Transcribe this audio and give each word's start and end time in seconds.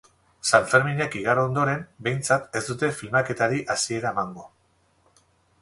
Sanferminak 0.51 1.17
igaro 1.19 1.43
ondoren, 1.49 1.83
behintzat, 2.07 2.49
ez 2.61 2.63
dute 2.71 2.91
filmaketari 3.03 3.63
hasiera 3.75 4.17
emango. 4.19 4.51